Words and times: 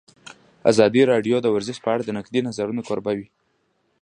ازادي 0.71 1.01
راډیو 1.11 1.37
د 1.41 1.47
ورزش 1.55 1.77
په 1.81 1.89
اړه 1.93 2.03
د 2.05 2.11
نقدي 2.17 2.39
نظرونو 2.47 2.81
کوربه 2.87 3.11
وه. 3.17 3.27